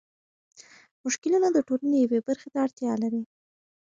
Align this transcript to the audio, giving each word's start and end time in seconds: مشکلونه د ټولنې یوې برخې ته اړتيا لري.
مشکلونه 1.03 1.47
د 1.51 1.57
ټولنې 1.67 1.97
یوې 2.05 2.19
برخې 2.27 2.49
ته 2.53 2.59
اړتيا 2.65 2.93
لري. 3.03 3.23